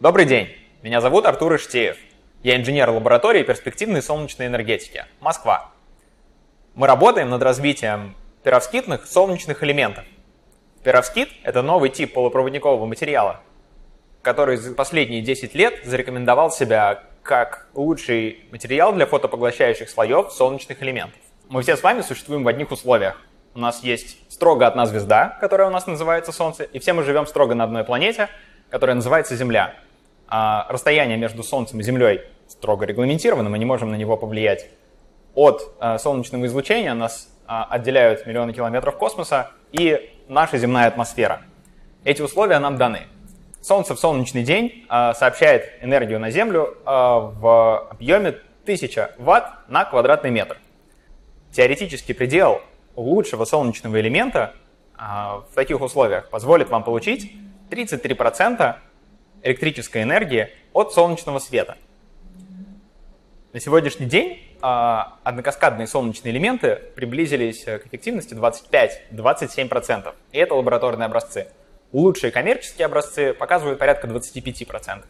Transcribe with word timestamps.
Добрый 0.00 0.24
день, 0.24 0.48
меня 0.82 1.02
зовут 1.02 1.26
Артур 1.26 1.56
Иштеев. 1.56 1.98
Я 2.42 2.56
инженер 2.56 2.88
лаборатории 2.88 3.42
перспективной 3.42 4.00
солнечной 4.00 4.46
энергетики, 4.46 5.04
Москва. 5.20 5.72
Мы 6.74 6.86
работаем 6.86 7.28
над 7.28 7.42
развитием 7.42 8.16
перовскитных 8.42 9.06
солнечных 9.06 9.62
элементов. 9.62 10.04
Перовскит– 10.82 11.28
это 11.42 11.60
новый 11.60 11.90
тип 11.90 12.14
полупроводникового 12.14 12.86
материала, 12.86 13.40
который 14.22 14.56
за 14.56 14.74
последние 14.74 15.20
10 15.20 15.54
лет 15.54 15.80
зарекомендовал 15.84 16.50
себя 16.50 17.02
как 17.22 17.68
лучший 17.74 18.44
материал 18.50 18.94
для 18.94 19.04
фотопоглощающих 19.04 19.90
слоев 19.90 20.32
солнечных 20.32 20.82
элементов. 20.82 21.20
Мы 21.50 21.60
все 21.60 21.76
с 21.76 21.82
вами 21.82 22.00
существуем 22.00 22.42
в 22.42 22.48
одних 22.48 22.70
условиях. 22.70 23.20
У 23.54 23.60
нас 23.60 23.84
есть 23.84 24.16
строго 24.32 24.66
одна 24.66 24.84
звезда, 24.84 25.38
которая 25.40 25.68
у 25.68 25.70
нас 25.70 25.86
называется 25.86 26.32
Солнце, 26.32 26.64
и 26.64 26.80
все 26.80 26.92
мы 26.92 27.04
живем 27.04 27.24
строго 27.24 27.54
на 27.54 27.62
одной 27.62 27.84
планете, 27.84 28.28
которая 28.68 28.96
называется 28.96 29.36
Земля. 29.36 29.76
А 30.26 30.66
расстояние 30.68 31.16
между 31.16 31.44
Солнцем 31.44 31.78
и 31.78 31.84
Землей 31.84 32.22
строго 32.48 32.84
регламентировано, 32.84 33.48
мы 33.48 33.58
не 33.58 33.64
можем 33.64 33.92
на 33.92 33.94
него 33.94 34.16
повлиять. 34.16 34.66
От 35.36 35.72
а, 35.78 35.98
солнечного 35.98 36.46
излучения 36.46 36.94
нас 36.94 37.28
а, 37.46 37.64
отделяют 37.70 38.26
миллионы 38.26 38.52
километров 38.52 38.96
космоса 38.96 39.52
и 39.70 40.12
наша 40.26 40.58
земная 40.58 40.88
атмосфера. 40.88 41.42
Эти 42.02 42.22
условия 42.22 42.58
нам 42.58 42.76
даны. 42.76 43.02
Солнце 43.62 43.94
в 43.94 44.00
солнечный 44.00 44.42
день 44.42 44.84
а, 44.88 45.14
сообщает 45.14 45.80
энергию 45.80 46.18
на 46.18 46.30
Землю 46.30 46.76
а, 46.84 47.20
в 47.20 47.88
объеме 47.88 48.30
1000 48.64 49.12
Вт 49.18 49.44
на 49.68 49.84
квадратный 49.84 50.30
метр. 50.30 50.58
Теоретический 51.52 52.14
предел 52.14 52.60
лучшего 52.96 53.44
солнечного 53.44 54.00
элемента 54.00 54.54
а, 54.96 55.42
в 55.50 55.54
таких 55.54 55.80
условиях 55.80 56.28
позволит 56.30 56.70
вам 56.70 56.84
получить 56.84 57.32
33% 57.70 58.76
электрической 59.42 60.02
энергии 60.02 60.50
от 60.72 60.92
солнечного 60.92 61.38
света. 61.38 61.76
На 63.52 63.60
сегодняшний 63.60 64.06
день 64.06 64.40
а, 64.60 65.18
однокаскадные 65.24 65.86
солнечные 65.86 66.32
элементы 66.32 66.80
приблизились 66.94 67.64
к 67.64 67.86
эффективности 67.86 68.34
25-27%. 68.34 70.14
И 70.32 70.38
это 70.38 70.54
лабораторные 70.54 71.06
образцы. 71.06 71.48
Лучшие 71.92 72.32
коммерческие 72.32 72.86
образцы 72.86 73.34
показывают 73.34 73.78
порядка 73.78 74.08
25%. 74.08 75.04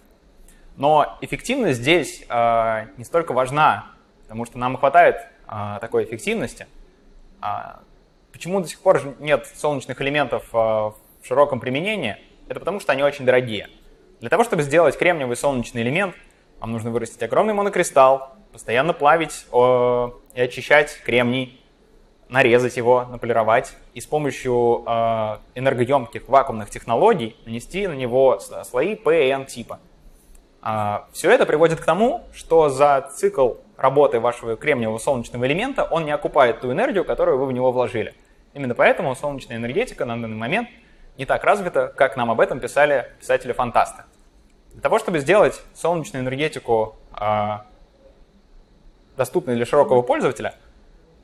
Но 0.77 1.19
эффективность 1.21 1.81
здесь 1.81 2.25
а, 2.29 2.87
не 2.97 3.05
столько 3.05 3.33
важна, 3.33 3.93
потому 4.23 4.45
что 4.45 4.59
нам 4.59 4.77
хватает 4.77 5.17
такой 5.47 6.05
эффективности. 6.05 6.67
Почему 8.33 8.61
до 8.61 8.69
сих 8.69 8.81
пор 8.81 9.01
нет 9.21 9.47
солнечных 9.55 10.01
элементов 10.01 10.49
в 10.53 10.95
широком 11.23 11.61
применении? 11.61 12.17
Это 12.49 12.61
потому, 12.61 12.81
что 12.81 12.93
они 12.93 13.03
очень 13.03 13.25
дорогие. 13.25 13.69
Для 14.21 14.29
того, 14.29 14.45
чтобы 14.45 14.63
сделать 14.63 14.97
кремниевый 14.99 15.37
солнечный 15.37 15.83
элемент, 15.83 16.15
вам 16.61 16.73
нужно 16.73 16.91
вырастить 16.91 17.23
огромный 17.23 17.55
монокристалл, 17.55 18.35
постоянно 18.53 18.93
плавить 18.93 19.47
и 19.53 20.41
очищать 20.41 21.01
кремний, 21.05 21.61
нарезать 22.29 22.77
его, 22.77 23.05
наполировать 23.05 23.75
и 23.93 24.01
с 24.01 24.07
помощью 24.07 24.83
э, 24.87 25.39
энергоемких 25.55 26.29
вакуумных 26.29 26.71
технологий 26.71 27.37
нанести 27.45 27.87
на 27.87 27.93
него 27.93 28.41
слои 28.41 28.95
PN 28.95 29.47
типа. 29.47 29.79
А, 30.63 31.07
все 31.13 31.31
это 31.31 31.45
приводит 31.47 31.81
к 31.81 31.85
тому, 31.85 32.25
что 32.33 32.71
за 32.71 33.11
цикл 33.15 33.55
работы 33.77 34.21
вашего 34.21 34.57
кремниевого 34.57 34.99
солнечного 34.99 35.47
элемента 35.47 35.85
он 35.85 36.05
не 36.05 36.13
окупает 36.13 36.61
ту 36.61 36.73
энергию, 36.73 37.05
которую 37.05 37.39
вы 37.39 37.47
в 37.47 37.53
него 37.53 37.73
вложили. 37.73 38.15
Именно 38.53 38.75
поэтому 38.75 39.15
солнечная 39.15 39.57
энергетика 39.57 40.05
на 40.05 40.21
данный 40.21 40.37
момент 40.37 40.69
не 41.19 41.27
так 41.27 41.45
развита, 41.45 41.89
как 41.89 42.17
нам 42.17 42.31
об 42.31 42.41
этом 42.41 42.61
писали 42.61 43.11
писатели-фантасты. 43.21 44.05
Для 44.73 44.81
того, 44.81 44.99
чтобы 44.99 45.21
сделать 45.21 45.61
солнечную 45.75 46.25
энергетику 46.25 46.97
э, 47.19 47.59
доступной 49.17 49.55
для 49.57 49.67
широкого 49.67 50.03
пользователя, 50.03 50.55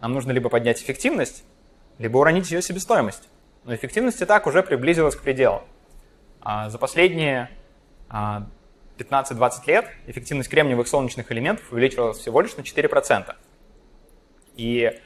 нам 0.00 0.12
нужно 0.12 0.32
либо 0.32 0.48
поднять 0.48 0.80
эффективность, 0.80 1.44
либо 1.98 2.18
уронить 2.18 2.50
ее 2.50 2.62
себестоимость. 2.62 3.28
Но 3.64 3.74
эффективность 3.74 4.22
и 4.22 4.24
так 4.24 4.46
уже 4.46 4.62
приблизилась 4.62 5.16
к 5.16 5.22
пределу. 5.22 5.62
А 6.40 6.70
за 6.70 6.78
последние 6.78 7.50
а, 8.08 8.46
15-20 9.00 9.52
лет 9.66 9.86
эффективность 10.06 10.48
кремниевых 10.48 10.86
солнечных 10.86 11.32
элементов 11.32 11.72
увеличилась 11.72 12.18
всего 12.18 12.40
лишь 12.40 12.56
на 12.56 12.62
4%. 12.62 13.34
И 14.56 15.00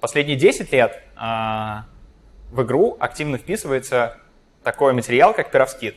последние 0.00 0.36
10 0.36 0.72
лет 0.72 1.02
а, 1.16 1.86
в 2.50 2.62
игру 2.62 2.96
активно 2.98 3.38
вписывается 3.38 4.18
такой 4.62 4.92
материал, 4.92 5.34
как 5.34 5.50
перовскит. 5.50 5.96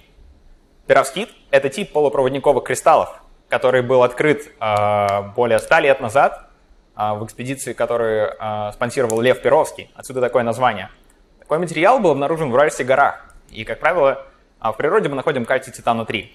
Перовскит— 0.88 1.30
это 1.52 1.70
тип 1.70 1.92
полупроводниковых 1.92 2.64
кристаллов, 2.64 3.22
который 3.48 3.82
был 3.82 4.04
открыт 4.04 4.52
э, 4.60 5.22
более 5.36 5.60
100 5.60 5.80
лет 5.80 6.02
назад 6.02 6.50
э, 6.96 7.14
в 7.14 7.26
экспедиции, 7.26 7.74
которую 7.74 8.36
э, 8.40 8.72
спонсировал 8.74 9.22
Лев 9.22 9.42
Перовский. 9.42 9.92
Отсюда 9.96 10.22
такое 10.22 10.44
название. 10.44 10.90
Такой 11.40 11.60
материал 11.60 12.00
был 12.00 12.12
обнаружен 12.12 12.50
в 12.50 12.54
Уральских 12.54 12.86
горах. 12.86 13.36
И, 13.50 13.64
как 13.66 13.80
правило, 13.80 14.26
в 14.60 14.74
природе 14.74 15.10
мы 15.10 15.16
находим 15.16 15.46
кальций 15.46 15.74
титана-3. 15.74 16.28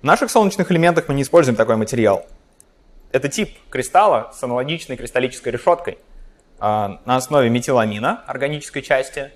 В 0.00 0.04
наших 0.04 0.30
солнечных 0.30 0.72
элементах 0.72 1.08
мы 1.08 1.14
не 1.14 1.20
используем 1.20 1.56
такой 1.56 1.76
материал. 1.76 2.24
Это 3.12 3.28
тип 3.28 3.50
кристалла 3.68 4.30
с 4.34 4.42
аналогичной 4.42 4.96
кристаллической 4.96 5.52
решеткой 5.52 5.98
на 6.58 6.98
основе 7.04 7.50
метиламина, 7.50 8.24
органической 8.26 8.80
части, 8.80 9.30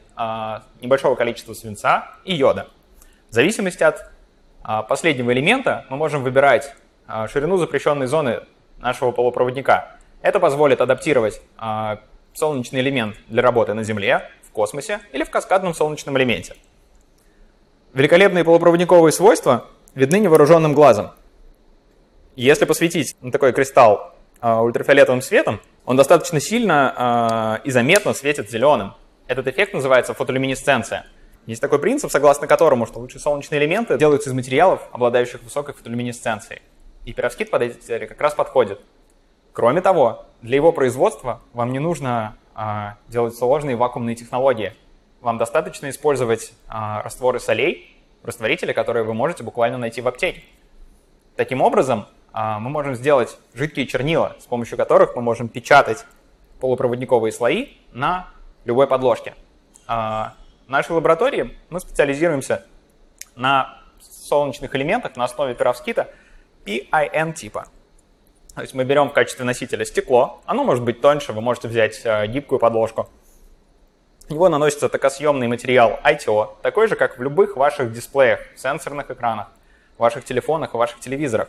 небольшого 0.81 1.17
количества 1.17 1.53
свинца 1.53 2.13
и 2.25 2.35
йода. 2.35 2.69
В 3.29 3.35
зависимости 3.35 3.83
от 3.83 4.11
а, 4.63 4.83
последнего 4.83 5.33
элемента 5.33 5.85
мы 5.91 5.99
можем 5.99 6.23
выбирать 6.23 6.75
а, 7.07 7.29
ширину 7.29 7.59
запрещенной 7.59 8.07
зоны 8.07 8.45
нашего 8.79 9.11
полупроводника. 9.11 9.99
Это 10.23 10.41
позволит 10.41 10.81
адаптировать 10.81 11.43
а, 11.59 12.01
солнечный 12.33 12.81
элемент 12.81 13.17
для 13.29 13.43
работы 13.43 13.75
на 13.75 13.83
Земле, 13.83 14.31
в 14.49 14.53
космосе 14.53 15.01
или 15.13 15.25
в 15.25 15.31
каскадном 15.31 15.75
солнечном 15.75 16.17
элементе. 16.17 16.55
Великолепные 17.93 18.45
полупроводниковые 18.45 19.13
свойства 19.13 19.67
видны 19.94 20.19
невооруженным 20.19 20.75
глазом. 20.75 21.12
Если 22.37 22.65
посветить 22.65 23.16
на 23.21 23.31
такой 23.31 23.53
кристалл 23.53 24.12
ультрафиолетовым 24.43 25.22
светом, 25.22 25.60
он 25.84 25.97
достаточно 25.97 26.41
сильно 26.41 27.60
и 27.65 27.71
заметно 27.71 28.12
светит 28.12 28.50
зеленым. 28.50 28.94
Этот 29.27 29.47
эффект 29.47 29.72
называется 29.72 30.12
фотолюминесценция. 30.12 31.06
Есть 31.47 31.60
такой 31.60 31.78
принцип, 31.78 32.10
согласно 32.10 32.47
которому, 32.47 32.87
что 32.87 32.99
лучшие 32.99 33.21
солнечные 33.21 33.60
элементы 33.60 33.99
делаются 33.99 34.31
из 34.31 34.32
материалов, 34.32 34.81
обладающих 34.93 35.43
высокой 35.43 35.75
фотолюминесценцией. 35.75 36.62
И 37.05 37.12
перовскит 37.12 37.50
под 37.50 37.62
эти 37.62 37.78
цели 37.78 38.06
как 38.06 38.21
раз 38.21 38.34
подходит. 38.34 38.81
Кроме 39.53 39.82
того, 39.82 40.26
для 40.43 40.56
его 40.56 40.72
производства 40.72 41.41
вам 41.53 41.72
не 41.72 41.78
нужно 41.78 42.37
а, 42.55 42.97
делать 43.09 43.37
сложные 43.37 43.76
вакуумные 43.76 44.16
технологии. 44.16 44.72
Вам 45.21 45.38
достаточно 45.38 45.91
использовать 45.91 46.53
а, 46.66 47.03
растворы 47.03 47.41
солей, 47.41 47.94
растворители, 48.25 48.73
которые 48.73 49.05
вы 49.05 49.15
можете 49.15 49.45
буквально 49.45 49.79
найти 49.79 50.01
в 50.01 50.09
аптеке. 50.09 50.43
Таким 51.37 51.61
образом, 51.61 52.07
а, 52.33 52.59
мы 52.59 52.71
можем 52.71 52.95
сделать 52.95 53.39
жидкие 53.53 53.87
чернила, 53.87 54.37
с 54.41 54.47
помощью 54.47 54.77
которых 54.77 55.15
мы 55.15 55.23
можем 55.23 55.49
печатать 55.49 56.05
полупроводниковые 56.59 57.31
слои 57.31 57.69
на 57.93 58.29
любой 58.65 58.87
подложке. 58.87 59.35
А, 59.87 60.35
в 60.67 60.71
нашей 60.71 60.93
лаборатории 60.93 61.57
мы 61.69 61.79
специализируемся 61.79 62.65
на 63.37 63.79
солнечных 64.01 64.75
элементах 64.75 65.17
на 65.17 65.25
основе 65.25 65.55
перовскита 65.55 66.09
PIN 66.65 67.35
типа. 67.35 67.67
То 68.55 68.62
есть 68.62 68.73
мы 68.73 68.85
берем 68.85 69.11
в 69.11 69.12
качестве 69.12 69.45
носителя 69.45 69.85
стекло, 69.85 70.41
оно 70.47 70.65
может 70.65 70.85
быть 70.85 71.01
тоньше, 71.01 71.33
вы 71.33 71.41
можете 71.41 71.69
взять 71.69 72.01
э, 72.05 72.27
гибкую 72.29 72.61
подложку. 72.61 73.11
Его 74.29 74.49
наносится 74.49 74.89
токосъемный 74.89 75.49
материал 75.49 76.01
ITO, 76.03 76.57
такой 76.62 76.89
же, 76.89 76.97
как 76.97 77.19
в 77.19 77.23
любых 77.23 77.56
ваших 77.56 77.93
дисплеях, 77.93 78.41
сенсорных 78.56 79.11
экранах, 79.11 79.49
ваших 79.99 80.25
телефонах 80.25 80.75
и 80.75 80.76
ваших 80.76 81.00
телевизорах. 81.00 81.49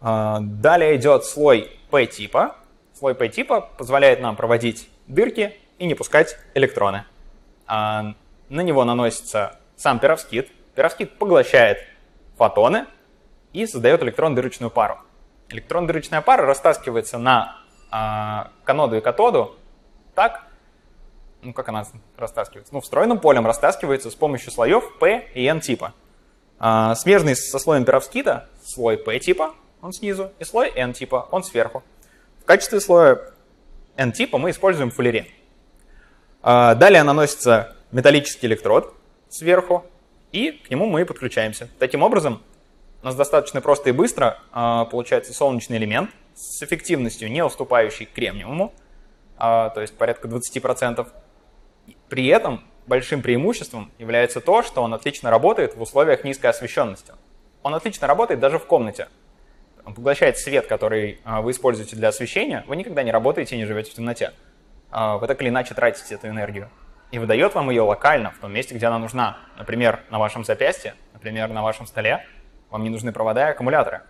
Э, 0.00 0.38
далее 0.40 0.96
идет 0.96 1.24
слой 1.24 1.78
P-типа. 1.90 2.56
Слой 2.98 3.14
P-типа 3.14 3.60
позволяет 3.76 4.20
нам 4.20 4.36
проводить 4.36 4.88
дырки 5.06 5.56
и 5.78 5.86
не 5.86 5.94
пускать 5.94 6.38
электроны. 6.54 7.04
А, 7.66 8.14
на 8.48 8.60
него 8.62 8.84
наносится 8.84 9.58
сам 9.76 9.98
перовскит. 9.98 10.50
Перовскит 10.74 11.18
поглощает 11.18 11.78
фотоны 12.36 12.86
и 13.52 13.66
создает 13.66 14.02
электрон-дырочную 14.02 14.70
пару. 14.70 14.98
Электрон-дырочная 15.48 16.20
пара 16.20 16.46
растаскивается 16.46 17.18
на 17.18 17.56
а, 17.90 18.50
каноду 18.64 18.96
и 18.96 19.00
катоду 19.00 19.56
так, 20.14 20.44
ну 21.42 21.52
как 21.52 21.68
она 21.68 21.86
растаскивается? 22.16 22.74
Ну, 22.74 22.80
встроенным 22.80 23.18
полем 23.18 23.46
растаскивается 23.46 24.10
с 24.10 24.14
помощью 24.14 24.52
слоев 24.52 24.98
P 24.98 25.28
и 25.34 25.44
N 25.46 25.60
типа. 25.60 25.94
А, 26.58 26.94
смежный 26.94 27.36
со 27.36 27.58
слоем 27.58 27.84
перовскита 27.84 28.48
слой 28.64 28.98
P 28.98 29.18
типа, 29.18 29.54
он 29.80 29.92
снизу, 29.92 30.30
и 30.38 30.44
слой 30.44 30.70
N 30.74 30.92
типа, 30.92 31.28
он 31.30 31.42
сверху. 31.42 31.82
В 32.40 32.44
качестве 32.44 32.80
слоя 32.80 33.32
N 33.96 34.12
типа 34.12 34.38
мы 34.38 34.50
используем 34.50 34.90
фуллерен. 34.90 35.26
А, 36.42 36.74
далее 36.74 37.02
наносится 37.02 37.76
металлический 37.92 38.46
электрод, 38.46 38.94
сверху, 39.28 39.84
и 40.32 40.52
к 40.52 40.70
нему 40.70 40.86
мы 40.86 41.04
подключаемся. 41.06 41.68
Таким 41.78 42.02
образом, 42.02 42.42
у 43.02 43.06
нас 43.06 43.14
достаточно 43.14 43.60
просто 43.60 43.88
и 43.88 43.92
быстро 43.92 44.38
э, 44.52 44.84
получается 44.90 45.32
солнечный 45.32 45.78
элемент 45.78 46.10
с 46.34 46.62
эффективностью, 46.62 47.30
не 47.30 47.42
уступающей 47.42 48.06
кремниевому, 48.06 48.72
то 49.40 49.72
есть 49.76 49.96
порядка 49.96 50.28
20%. 50.28 51.08
При 52.10 52.26
этом 52.26 52.64
большим 52.86 53.22
преимуществом 53.22 53.92
является 53.98 54.40
то, 54.40 54.62
что 54.62 54.82
он 54.82 54.92
отлично 54.92 55.30
работает 55.30 55.76
в 55.76 55.80
условиях 55.80 56.24
низкой 56.24 56.48
освещенности. 56.48 57.12
Он 57.62 57.72
отлично 57.74 58.08
работает 58.08 58.40
даже 58.40 58.58
в 58.58 58.66
комнате. 58.66 59.08
Он 59.84 59.94
поглощает 59.94 60.36
свет, 60.36 60.66
который 60.66 61.20
э, 61.24 61.40
вы 61.40 61.52
используете 61.52 61.94
для 61.94 62.08
освещения. 62.08 62.64
Вы 62.66 62.76
никогда 62.76 63.04
не 63.04 63.12
работаете 63.12 63.54
и 63.54 63.58
не 63.58 63.64
живете 63.64 63.92
в 63.92 63.94
темноте. 63.94 64.32
Э, 64.90 65.18
вы 65.18 65.26
так 65.28 65.40
или 65.40 65.50
иначе 65.50 65.72
тратите 65.72 66.16
эту 66.16 66.26
энергию. 66.26 66.68
И 67.12 67.20
выдает 67.20 67.54
вам 67.54 67.70
ее 67.70 67.82
локально, 67.82 68.32
в 68.32 68.38
том 68.38 68.52
месте, 68.52 68.74
где 68.74 68.86
она 68.86 68.98
нужна. 68.98 69.38
Например, 69.56 70.00
на 70.10 70.18
вашем 70.18 70.44
запястье, 70.44 70.94
например, 71.12 71.48
на 71.48 71.62
вашем 71.62 71.86
столе. 71.86 72.26
Вам 72.70 72.82
не 72.82 72.90
нужны 72.90 73.12
провода 73.12 73.48
и 73.48 73.50
аккумуляторы. 73.52 74.02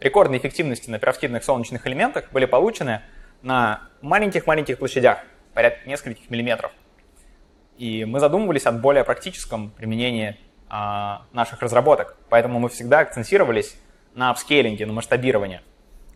Рекордные 0.00 0.40
эффективности 0.40 0.90
на 0.90 0.98
перовскитных 0.98 1.44
солнечных 1.44 1.86
элементах 1.86 2.32
были 2.32 2.46
получены 2.46 3.02
на 3.42 3.82
маленьких-маленьких 4.00 4.78
площадях, 4.78 5.18
порядка 5.54 5.88
нескольких 5.88 6.30
миллиметров. 6.30 6.72
И 7.78 8.04
мы 8.04 8.20
задумывались 8.20 8.66
о 8.66 8.72
более 8.72 9.04
практическом 9.04 9.70
применении 9.70 10.36
а, 10.68 11.22
наших 11.32 11.62
разработок, 11.62 12.16
поэтому 12.28 12.58
мы 12.58 12.68
всегда 12.68 13.00
акцентировались 13.00 13.76
на 14.14 14.30
апскейлинге, 14.30 14.86
на 14.86 14.92
масштабировании. 14.92 15.60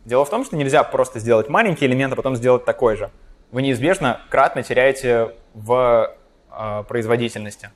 Дело 0.04 0.24
в 0.24 0.30
том, 0.30 0.44
что 0.44 0.56
нельзя 0.56 0.84
просто 0.84 1.18
сделать 1.18 1.48
маленький 1.48 1.86
элемент, 1.86 2.12
а 2.12 2.16
потом 2.16 2.36
сделать 2.36 2.64
такой 2.64 2.96
же. 2.96 3.10
Вы 3.50 3.62
неизбежно 3.62 4.20
кратно 4.30 4.62
теряете 4.62 5.34
в 5.54 6.14
э, 6.50 6.84
производительности. 6.86 7.70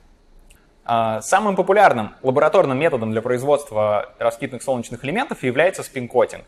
Э, 0.87 1.21
самым 1.23 1.57
популярным 1.57 2.15
лабораторным 2.23 2.79
методом 2.79 3.13
для 3.13 3.23
производства 3.23 4.15
раскидных 4.19 4.63
солнечных 4.63 5.05
элементов 5.05 5.43
является 5.43 5.83
спин-коттинг. 5.83 6.45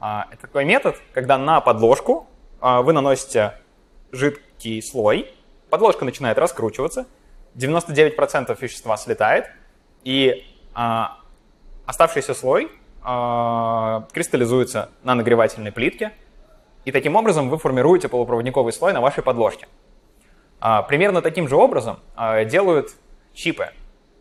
Э, 0.00 0.24
это 0.30 0.42
такой 0.42 0.64
метод, 0.64 0.96
когда 1.12 1.38
на 1.38 1.60
подложку 1.60 2.26
э, 2.60 2.80
вы 2.82 2.92
наносите 2.92 3.54
жидкий 4.14 4.82
слой, 4.82 5.32
подложка 5.70 6.04
начинает 6.04 6.38
раскручиваться, 6.38 7.06
99% 7.56 8.56
вещества 8.60 8.96
слетает, 8.96 9.46
и 10.02 10.44
э, 10.76 11.04
оставшийся 11.86 12.34
слой 12.34 12.70
э, 13.04 14.00
кристаллизуется 14.12 14.90
на 15.02 15.14
нагревательной 15.14 15.72
плитке, 15.72 16.12
и 16.84 16.92
таким 16.92 17.16
образом 17.16 17.48
вы 17.48 17.58
формируете 17.58 18.08
полупроводниковый 18.08 18.72
слой 18.72 18.92
на 18.92 19.00
вашей 19.00 19.22
подложке. 19.22 19.66
Э, 20.60 20.82
примерно 20.88 21.22
таким 21.22 21.48
же 21.48 21.56
образом 21.56 22.00
э, 22.16 22.44
делают 22.44 22.90
чипы 23.32 23.70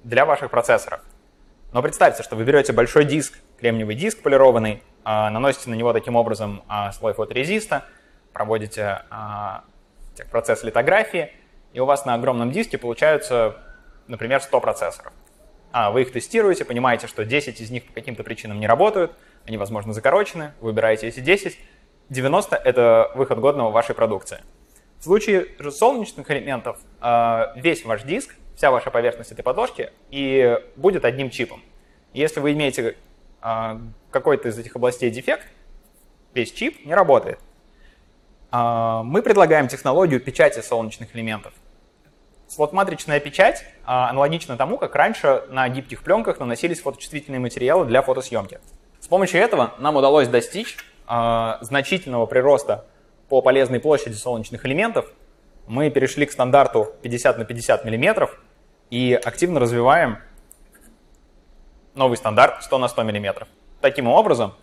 для 0.03 0.25
ваших 0.25 0.49
процессоров. 0.51 1.01
Но 1.71 1.81
представьте, 1.81 2.21
что 2.21 2.35
вы 2.35 2.43
берете 2.43 2.71
большой 2.71 3.05
диск, 3.05 3.39
кремниевый 3.59 3.95
диск 3.95 4.21
полированный, 4.21 4.83
э, 5.05 5.29
наносите 5.29 5.69
на 5.69 5.75
него 5.75 5.91
таким 5.93 6.15
образом 6.15 6.61
э, 6.69 6.91
слой 6.91 7.13
фоторезиста, 7.13 7.85
проводите 8.31 9.01
э, 9.09 9.72
процесс 10.31 10.63
литографии, 10.63 11.31
и 11.73 11.79
у 11.79 11.85
вас 11.85 12.05
на 12.05 12.13
огромном 12.13 12.51
диске 12.51 12.77
получаются, 12.77 13.57
например, 14.07 14.41
100 14.41 14.59
процессоров. 14.59 15.13
А 15.71 15.91
вы 15.91 16.03
их 16.03 16.11
тестируете, 16.11 16.65
понимаете, 16.65 17.07
что 17.07 17.25
10 17.25 17.59
из 17.59 17.71
них 17.71 17.85
по 17.85 17.93
каким-то 17.93 18.23
причинам 18.23 18.59
не 18.59 18.67
работают, 18.67 19.13
они, 19.45 19.57
возможно, 19.57 19.91
закорочены, 19.91 20.53
выбираете 20.61 21.07
эти 21.07 21.19
10, 21.19 21.57
90— 22.09 22.55
это 22.63 23.11
выход 23.15 23.39
годного 23.39 23.71
вашей 23.71 23.95
продукции. 23.95 24.39
В 24.99 25.03
случае 25.03 25.47
же 25.59 25.71
солнечных 25.71 26.29
элементов 26.31 26.77
а, 27.01 27.53
весь 27.55 27.83
ваш 27.83 28.03
диск, 28.03 28.35
вся 28.55 28.71
ваша 28.71 28.91
поверхность 28.91 29.31
этой 29.31 29.41
подложки 29.41 29.91
и 30.11 30.59
будет 30.75 31.05
одним 31.05 31.29
чипом. 31.29 31.61
Если 32.13 32.39
вы 32.39 32.53
имеете 32.53 32.95
а, 33.41 33.81
какой-то 34.11 34.49
из 34.49 34.57
этих 34.57 34.75
областей 34.75 35.09
дефект, 35.09 35.45
весь 36.33 36.51
чип 36.51 36.85
не 36.85 36.93
работает. 36.93 37.39
А, 38.55 39.01
мы 39.01 39.23
предлагаем 39.23 39.67
технологию 39.67 40.19
печати 40.19 40.59
солнечных 40.59 41.15
элементов. 41.15 41.53
Слот-матричная 42.47 43.19
печать 43.19 43.65
а, 43.83 44.11
аналогична 44.11 44.57
тому, 44.57 44.77
как 44.77 44.93
раньше 44.93 45.43
на 45.49 45.67
гибких 45.69 46.03
пленках 46.03 46.39
наносились 46.39 46.79
фоточувствительные 46.81 47.39
материалы 47.39 47.85
для 47.85 48.03
фотосъемки. 48.03 48.59
С 48.99 49.07
помощью 49.07 49.41
этого 49.41 49.73
нам 49.79 49.95
удалось 49.95 50.27
достичь 50.27 50.77
а, 51.07 51.57
значительного 51.61 52.27
прироста 52.27 52.85
по 53.27 53.41
полезной 53.41 53.79
площади 53.79 54.13
солнечных 54.13 54.67
элементов. 54.67 55.11
Мы 55.65 55.89
перешли 55.89 56.27
к 56.27 56.31
стандарту 56.31 56.93
50 57.01 57.39
на 57.39 57.45
50 57.45 57.85
мм 57.85 58.29
и 58.91 59.15
активно 59.15 59.61
развиваем 59.61 60.19
новый 61.95 62.17
стандарт 62.17 62.63
100 62.63 62.77
на 62.77 62.87
100 62.87 63.01
мм. 63.01 63.47
Таким 63.81 64.07
образом, 64.07 64.53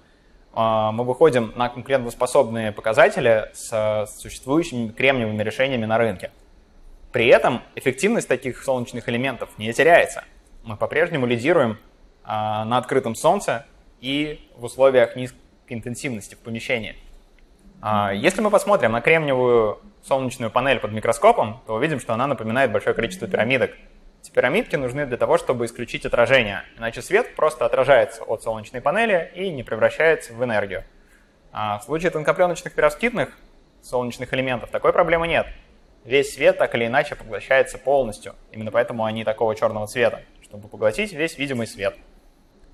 мы 0.52 1.04
выходим 1.04 1.52
на 1.54 1.68
конкурентоспособные 1.68 2.72
показатели 2.72 3.50
с 3.54 4.06
существующими 4.18 4.88
кремниевыми 4.88 5.42
решениями 5.42 5.86
на 5.86 5.96
рынке. 5.96 6.30
При 7.12 7.26
этом 7.26 7.62
эффективность 7.74 8.28
таких 8.28 8.62
солнечных 8.62 9.08
элементов 9.08 9.50
не 9.58 9.72
теряется. 9.72 10.24
Мы 10.62 10.76
по-прежнему 10.76 11.26
лидируем 11.26 11.78
а, 12.22 12.64
на 12.64 12.78
открытом 12.78 13.14
солнце 13.16 13.66
и 14.00 14.48
в 14.56 14.64
условиях 14.64 15.16
низкой 15.16 15.36
интенсивности 15.68 16.36
в 16.36 16.38
помещении. 16.38 16.96
А, 17.80 18.12
если 18.12 18.40
мы 18.40 18.50
посмотрим 18.50 18.92
на 18.92 19.00
кремниевую 19.00 19.80
солнечную 20.04 20.50
панель 20.50 20.78
под 20.78 20.92
микроскопом, 20.92 21.60
то 21.66 21.74
увидим, 21.74 21.98
что 21.98 22.14
она 22.14 22.28
напоминает 22.28 22.70
большое 22.70 22.94
количество 22.94 23.26
пирамидок. 23.26 23.72
Эти 24.22 24.30
пирамидки 24.30 24.76
нужны 24.76 25.06
для 25.06 25.16
того, 25.16 25.38
чтобы 25.38 25.64
исключить 25.64 26.04
отражение, 26.04 26.64
иначе 26.76 27.02
свет 27.02 27.34
просто 27.36 27.64
отражается 27.64 28.22
от 28.22 28.42
солнечной 28.42 28.80
панели 28.80 29.32
и 29.34 29.50
не 29.50 29.62
превращается 29.62 30.34
в 30.34 30.44
энергию. 30.44 30.84
А 31.52 31.78
в 31.78 31.84
случае 31.84 32.10
тонкопленочных 32.10 32.74
перовскитных 32.74 33.36
солнечных 33.82 34.32
элементов 34.34 34.70
такой 34.70 34.92
проблемы 34.92 35.26
нет 35.26 35.46
весь 36.04 36.34
свет 36.34 36.58
так 36.58 36.74
или 36.74 36.86
иначе 36.86 37.14
поглощается 37.14 37.78
полностью. 37.78 38.34
Именно 38.52 38.70
поэтому 38.70 39.04
они 39.04 39.24
такого 39.24 39.54
черного 39.54 39.86
цвета, 39.86 40.22
чтобы 40.42 40.68
поглотить 40.68 41.12
весь 41.12 41.38
видимый 41.38 41.66
свет. 41.66 41.96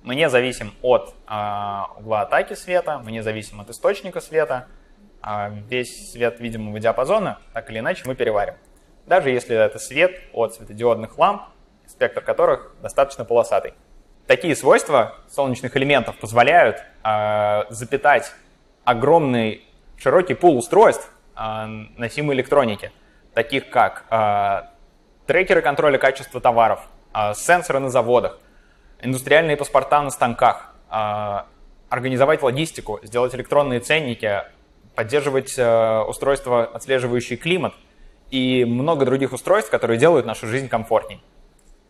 Мы 0.03 0.15
не 0.15 0.29
зависим 0.29 0.73
от 0.81 1.13
э, 1.27 1.81
угла 1.97 2.21
атаки 2.21 2.53
света, 2.53 2.99
мы 3.03 3.11
не 3.11 3.21
зависим 3.21 3.59
от 3.59 3.69
источника 3.69 4.21
света. 4.21 4.67
А 5.21 5.49
весь 5.49 6.11
свет 6.11 6.39
видимого 6.39 6.79
диапазона 6.79 7.39
так 7.53 7.69
или 7.69 7.79
иначе 7.79 8.03
мы 8.05 8.15
переварим. 8.15 8.53
Даже 9.07 9.31
если 9.31 9.55
это 9.55 9.79
свет 9.79 10.21
от 10.33 10.53
светодиодных 10.53 11.17
ламп, 11.17 11.41
спектр 11.87 12.21
которых 12.21 12.75
достаточно 12.81 13.25
полосатый. 13.25 13.73
Такие 14.27 14.55
свойства 14.55 15.15
солнечных 15.29 15.75
элементов 15.77 16.17
позволяют 16.19 16.83
э, 17.03 17.63
запитать 17.69 18.31
огромный 18.83 19.65
широкий 19.97 20.33
пул 20.35 20.57
устройств 20.57 21.09
э, 21.35 21.65
носимой 21.97 22.35
электроники– 22.35 22.91
таких 23.37 23.69
как 23.69 24.05
э, 24.09 24.63
трекеры 25.27 25.61
контроля 25.61 25.99
качества 25.99 26.41
товаров, 26.41 26.79
э, 27.13 27.35
сенсоры 27.35 27.77
на 27.77 27.91
заводах, 27.91 28.39
индустриальные 28.99 29.57
паспорта 29.57 30.01
на 30.01 30.09
станках, 30.09 30.73
э, 30.89 31.41
организовать 31.87 32.41
логистику, 32.41 32.99
сделать 33.03 33.35
электронные 33.35 33.79
ценники, 33.79 34.41
поддерживать 34.95 35.53
э, 35.55 35.99
устройства, 35.99 36.63
отслеживающие 36.65 37.37
климат 37.37 37.75
и 38.31 38.65
много 38.65 39.05
других 39.05 39.33
устройств, 39.33 39.71
которые 39.71 39.97
делают 39.97 40.25
нашу 40.25 40.47
жизнь 40.47 40.67
комфортней. 40.67 41.21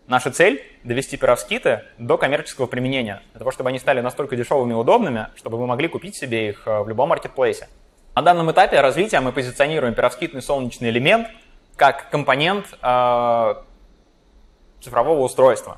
Наша 0.07 0.31
цель– 0.31 0.63
довести 0.83 1.17
пировскиты 1.17 1.83
до 1.97 2.17
коммерческого 2.17 2.65
применения, 2.65 3.21
для 3.33 3.39
того, 3.39 3.51
чтобы 3.51 3.69
они 3.69 3.79
стали 3.79 3.99
настолько 3.99 4.35
дешевыми 4.35 4.71
и 4.71 4.75
удобными, 4.75 5.27
чтобы 5.35 5.57
вы 5.57 5.67
могли 5.67 5.89
купить 5.89 6.15
себе 6.15 6.49
их 6.49 6.65
в 6.65 6.87
любом 6.87 7.09
маркетплейсе. 7.09 7.67
На 8.15 8.21
данном 8.21 8.49
этапе 8.51 8.79
развития 8.79 9.19
мы 9.19 9.31
позиционируем 9.31 9.93
перовскитный 9.93 10.41
солнечный 10.41 10.89
элемент 10.89 11.27
как 11.75 12.09
компонент 12.09 12.65
э, 12.81 13.55
цифрового 14.81 15.21
устройства. 15.21 15.77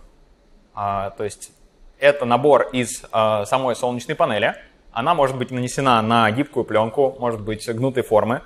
А, 0.73 1.09
то 1.11 1.23
есть 1.23 1.51
это 1.99 2.25
набор 2.25 2.69
из 2.71 3.03
э, 3.11 3.43
самой 3.45 3.75
солнечной 3.75 4.15
панели. 4.15 4.55
Она 4.91 5.13
может 5.13 5.37
быть 5.37 5.51
нанесена 5.51 6.01
на 6.01 6.31
гибкую 6.31 6.63
пленку, 6.63 7.15
может 7.19 7.41
быть 7.41 7.67
гнутой 7.67 8.03
формы. 8.03 8.41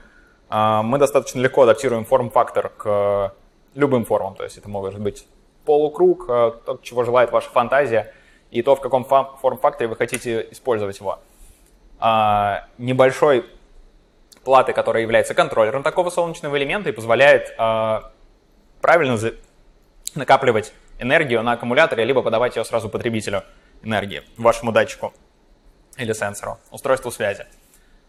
Э, 0.53 0.81
мы 0.83 0.99
достаточно 0.99 1.39
легко 1.39 1.63
адаптируем 1.63 2.05
форм-фактор 2.05 2.69
к 2.69 3.33
любым 3.73 4.05
формам. 4.05 4.35
То 4.35 4.43
есть 4.43 4.57
это 4.57 4.69
может 4.69 4.99
быть 4.99 5.25
полукруг, 5.65 6.25
э, 6.29 6.51
то, 6.65 6.79
чего 6.83 7.03
желает 7.03 7.31
ваша 7.31 7.49
фантазия, 7.49 8.13
и 8.51 8.61
то, 8.61 8.75
в 8.75 8.81
каком 8.81 9.03
форм-факторе 9.03 9.89
вы 9.89 9.95
хотите 9.95 10.47
использовать 10.51 10.99
его. 10.99 11.19
Э, 11.99 12.65
небольшой 12.77 13.45
платы, 14.43 14.73
которая 14.73 15.01
является 15.01 15.33
контроллером 15.33 15.83
такого 15.83 16.09
солнечного 16.09 16.57
элемента 16.57 16.89
и 16.89 16.93
позволяет 16.93 17.53
э, 17.57 18.01
правильно 18.81 19.17
накапливать 20.15 20.73
энергию 20.99 21.41
на 21.41 21.53
аккумуляторе, 21.53 22.05
либо 22.05 22.21
подавать 22.21 22.55
ее 22.55 22.63
сразу 22.65 22.89
потребителю 22.89 23.43
энергии, 23.81 24.21
вашему 24.37 24.71
датчику 24.71 25.13
или 25.97 26.13
сенсору, 26.13 26.59
устройству 26.71 27.09
связи. 27.11 27.45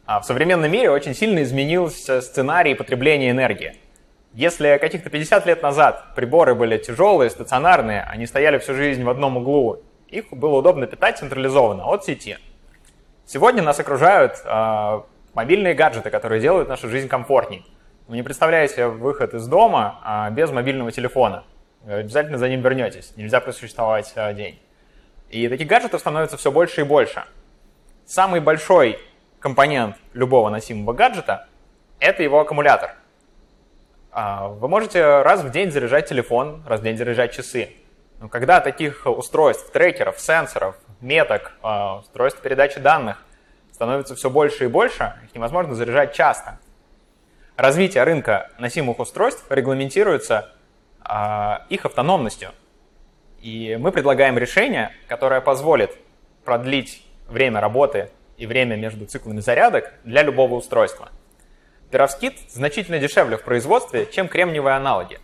А 0.07 0.21
в 0.21 0.27
современном 0.27 0.71
мире 0.71 0.91
очень 0.91 1.15
сильно 1.15 1.43
изменился 1.43 2.21
сценарий 2.21 2.75
потребления 2.75 3.31
энергии. 3.31 3.77
Если 4.35 4.77
каких-то 4.79 5.09
50 5.09 5.47
лет 5.47 5.63
назад 5.63 6.15
приборы 6.15 6.55
были 6.55 6.77
тяжелые, 6.77 7.31
стационарные, 7.31 8.03
они 8.03 8.27
стояли 8.27 8.59
всю 8.59 8.75
жизнь 8.75 9.03
в 9.03 9.09
одном 9.09 9.39
углу, 9.39 9.83
их 10.09 10.27
было 10.31 10.59
удобно 10.59 10.87
питать 10.87 11.19
централизованно 11.19 11.85
от 11.85 12.05
сети. 12.05 12.37
Сегодня 13.25 13.63
нас 13.63 13.81
окружают 13.81 14.35
э, 14.45 15.01
мобильные 15.33 15.73
гаджеты, 15.73 16.11
которые 16.11 16.41
делают 16.43 16.69
нашу 16.69 16.91
жизнь 16.91 17.09
комфортней. 17.09 17.65
Вы 18.07 18.17
не 18.17 18.23
представляете 18.23 18.89
выход 18.89 19.33
из 19.33 19.47
дома 19.47 20.29
э, 20.29 20.35
без 20.35 20.51
мобильного 20.51 20.93
телефона. 20.93 21.45
Обязательно 21.87 22.37
за 22.37 22.51
ним 22.51 22.61
вернетесь. 22.61 23.15
Нельзя 23.17 23.41
просуществовать 23.41 24.13
э, 24.17 24.35
день. 24.35 24.61
И 25.31 25.49
таких 25.49 25.67
гаджетов 25.67 26.01
становится 26.01 26.37
все 26.37 26.53
больше 26.53 26.83
и 26.83 26.85
больше. 26.85 27.25
Самый 28.05 28.41
большой 28.41 28.99
компонент 29.45 29.97
любого 30.15 30.49
носимого 30.49 30.95
гаджета– 30.95 31.47
это 31.99 32.23
его 32.23 32.41
аккумулятор. 32.41 32.95
Вы 34.11 34.69
можете 34.69 35.21
раз 35.21 35.43
в 35.43 35.51
день 35.51 35.71
заряжать 35.71 36.09
телефон, 36.09 36.63
раз 36.67 36.81
в 36.81 36.83
день 36.83 36.97
заряжать 36.97 37.33
часы. 37.33 37.69
Но 38.21 38.31
когда 38.31 38.63
таких 38.63 39.05
устройств, 39.05 39.71
трекеров, 39.71 40.19
сенсоров, 40.19 40.77
меток, 41.03 41.53
устройств 42.01 42.41
передачи 42.41 42.81
данных 42.81 43.23
становится 43.71 44.15
все 44.15 44.31
больше 44.31 44.65
и 44.65 44.69
больше, 44.69 45.13
их 45.25 45.35
невозможно 45.35 45.75
заряжать 45.75 46.15
часто. 46.15 46.59
Развитие 47.57 48.03
рынка 48.05 48.51
носимых 48.59 48.99
устройств 48.99 49.45
регламентируется 49.51 50.55
их 51.69 51.85
автономностью– 51.85 52.51
и 53.43 53.77
мы 53.79 53.93
предлагаем 53.93 54.39
решение, 54.39 54.91
которое 55.07 55.43
позволит 55.43 55.95
продлить 56.47 57.05
время 57.29 57.61
работы 57.61 58.09
и 58.45 58.47
время 58.47 58.77
между 58.77 59.07
циклами 59.07 59.41
зарядок 59.41 59.93
для 60.05 60.23
любого 60.23 60.55
устройства. 60.55 61.11
Перовскит 61.91 62.35
значительно 62.51 62.99
дешевле 62.99 63.37
в 63.37 63.43
производстве, 63.43 64.07
чем 64.11 64.29
кремниевые 64.29 64.77
аналоги. 64.77 65.19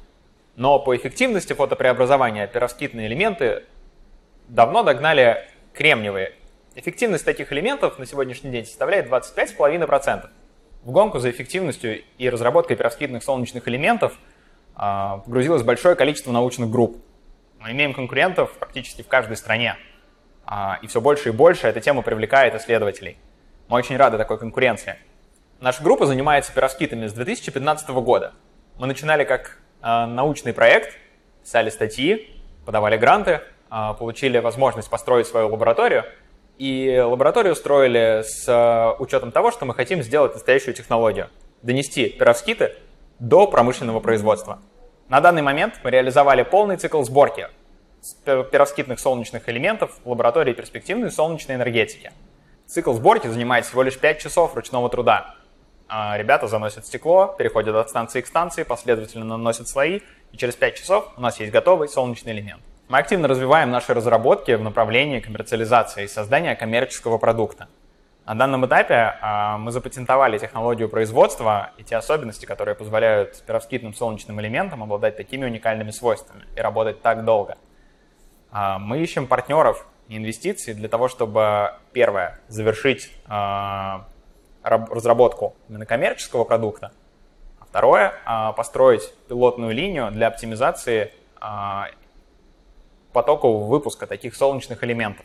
Но 0.56 0.78
по 0.78 0.96
эффективности 0.96 1.52
фотопреобразования 1.52 2.46
перовскитные 2.46 3.08
элементы 3.08 3.64
давно 4.48 4.82
догнали 4.82 5.44
кремниевые. 5.74 6.32
Эффективность 6.74 7.24
таких 7.24 7.52
элементов 7.52 7.98
на 7.98 8.06
сегодняшний 8.06 8.50
день 8.50 8.64
составляет 8.64 9.06
25,5%. 9.10 10.28
В 10.82 10.90
гонку 10.90 11.18
за 11.18 11.30
эффективностью 11.30 12.02
и 12.16 12.30
разработкой 12.30 12.76
перовскитных 12.76 13.22
солнечных 13.22 13.68
элементов 13.68 14.14
а, 14.74 15.18
погрузилось 15.18 15.62
большое 15.62 15.94
количество 15.94 16.32
научных 16.32 16.70
групп. 16.70 16.96
Мы 17.58 17.72
имеем 17.72 17.92
конкурентов 17.92 18.52
практически 18.52 19.02
в 19.02 19.08
каждой 19.08 19.36
стране. 19.36 19.76
А, 20.52 20.80
и 20.82 20.88
все 20.88 21.00
больше 21.00 21.28
и 21.28 21.32
больше 21.32 21.68
эта 21.68 21.80
тема 21.80 22.02
привлекает 22.02 22.56
исследователей. 22.56 23.16
Мы 23.68 23.78
очень 23.78 23.96
рады 23.96 24.18
такой 24.18 24.36
конкуренции. 24.36 24.96
Наша 25.60 25.80
группа 25.80 26.06
занимается 26.06 26.52
пироскитами 26.52 27.06
с 27.06 27.12
2015 27.12 27.88
года. 27.90 28.32
Мы 28.76 28.88
начинали 28.88 29.22
как 29.22 29.58
а, 29.80 30.08
научный 30.08 30.52
проект, 30.52 30.98
писали 31.44 31.70
статьи, 31.70 32.36
подавали 32.66 32.96
гранты, 32.96 33.42
а, 33.70 33.94
получили 33.94 34.38
возможность 34.38 34.90
построить 34.90 35.28
свою 35.28 35.50
лабораторию. 35.50 36.04
И 36.58 36.98
лабораторию 36.98 37.54
строили 37.54 38.24
с 38.24 38.96
учетом 38.98 39.30
того, 39.30 39.52
что 39.52 39.66
мы 39.66 39.74
хотим 39.74 40.02
сделать 40.02 40.34
настоящую 40.34 40.74
технологию. 40.74 41.28
Донести 41.62 42.08
пироскиты 42.08 42.74
до 43.20 43.46
промышленного 43.46 44.00
производства. 44.00 44.58
На 45.08 45.20
данный 45.20 45.42
момент 45.42 45.74
мы 45.84 45.90
реализовали 45.90 46.42
полный 46.42 46.76
цикл 46.76 47.02
сборки 47.04 47.48
перовскитных 48.24 48.98
солнечных 49.00 49.48
элементов 49.48 49.98
в 50.04 50.10
лаборатории 50.10 50.52
перспективной 50.52 51.10
солнечной 51.10 51.56
энергетики. 51.56 52.12
Цикл 52.66 52.92
сборки 52.92 53.26
занимает 53.26 53.66
всего 53.66 53.82
лишь 53.82 53.98
5 53.98 54.20
часов 54.20 54.54
ручного 54.54 54.88
труда. 54.88 55.34
А 55.88 56.16
ребята 56.16 56.46
заносят 56.46 56.86
стекло, 56.86 57.34
переходят 57.36 57.74
от 57.74 57.88
станции 57.88 58.20
к 58.20 58.26
станции, 58.26 58.62
последовательно 58.62 59.24
наносят 59.24 59.68
слои, 59.68 60.00
и 60.30 60.36
через 60.36 60.54
5 60.54 60.76
часов 60.76 61.12
у 61.16 61.20
нас 61.20 61.40
есть 61.40 61.52
готовый 61.52 61.88
солнечный 61.88 62.32
элемент. 62.32 62.62
Мы 62.88 62.98
активно 62.98 63.28
развиваем 63.28 63.70
наши 63.70 63.92
разработки 63.92 64.52
в 64.52 64.62
направлении 64.62 65.20
коммерциализации 65.20 66.04
и 66.04 66.08
создания 66.08 66.54
коммерческого 66.54 67.18
продукта. 67.18 67.68
На 68.26 68.34
данном 68.36 68.64
этапе 68.66 69.16
а, 69.20 69.58
мы 69.58 69.72
запатентовали 69.72 70.38
технологию 70.38 70.88
производства 70.88 71.70
и 71.78 71.82
те 71.82 71.96
особенности, 71.96 72.46
которые 72.46 72.76
позволяют 72.76 73.42
перовскитным 73.44 73.94
солнечным 73.94 74.40
элементам 74.40 74.84
обладать 74.84 75.16
такими 75.16 75.44
уникальными 75.44 75.90
свойствами 75.90 76.44
и 76.56 76.60
работать 76.60 77.02
так 77.02 77.24
долго. 77.24 77.58
А, 78.50 78.78
мы 78.78 78.98
ищем 79.00 79.26
партнеров 79.26 79.86
и 80.08 80.16
инвестиций 80.16 80.74
для 80.74 80.88
того, 80.88 81.08
чтобы, 81.08 81.74
первое, 81.92 82.40
завершить 82.48 83.12
а, 83.26 84.06
разработку 84.62 85.56
именно 85.68 85.86
коммерческого 85.86 86.44
продукта, 86.44 86.92
а 87.60 87.64
второе, 87.64 88.12
построить 88.56 89.14
пилотную 89.28 89.72
линию 89.72 90.10
для 90.10 90.26
оптимизации 90.26 91.12
потокового 93.12 93.66
выпуска 93.66 94.06
таких 94.06 94.34
солнечных 94.34 94.84
элементов. 94.84 95.24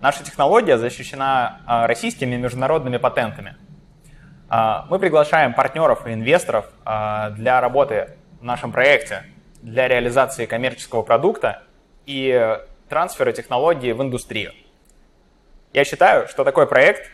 Наша 0.00 0.24
технология 0.24 0.78
защищена 0.78 1.60
а, 1.66 1.86
российскими 1.86 2.34
и 2.34 2.38
международными 2.38 2.96
патентами. 2.96 3.56
А, 4.48 4.86
мы 4.88 4.98
приглашаем 4.98 5.52
партнеров 5.52 6.06
и 6.06 6.14
инвесторов 6.14 6.70
а, 6.86 7.30
для 7.30 7.60
работы 7.60 8.16
в 8.40 8.44
нашем 8.44 8.72
проекте, 8.72 9.24
для 9.60 9.88
реализации 9.88 10.46
коммерческого 10.46 11.02
продукта 11.02 11.64
и 12.06 12.58
трансфера 12.88 13.32
технологии 13.32 13.92
в 13.92 14.02
индустрию. 14.02 14.52
Я 15.72 15.84
считаю, 15.84 16.26
что 16.26 16.44
такой 16.44 16.66
проект 16.66 17.10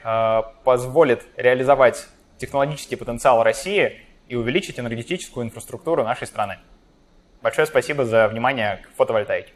позволит 0.64 1.25
реализовать 1.37 2.07
технологический 2.38 2.97
потенциал 2.97 3.43
России 3.43 4.00
и 4.28 4.37
увеличить 4.37 4.81
энергетическую 4.81 5.45
инфраструктуру 5.45 6.05
нашей 6.05 6.26
страны. 6.26 6.59
Большое 7.43 7.66
спасибо 7.66 8.05
за 8.05 8.28
внимание 8.28 8.78
к 8.78 8.97
фотовольтаике. 8.97 9.52